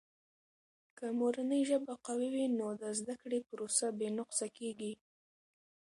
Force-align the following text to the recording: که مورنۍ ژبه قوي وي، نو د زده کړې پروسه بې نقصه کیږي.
که 0.97 1.05
مورنۍ 1.19 1.61
ژبه 1.69 1.93
قوي 2.05 2.29
وي، 2.35 2.45
نو 2.59 2.67
د 2.81 2.83
زده 2.99 3.13
کړې 3.21 3.39
پروسه 3.49 3.85
بې 3.97 4.09
نقصه 4.19 4.45
کیږي. 4.57 4.93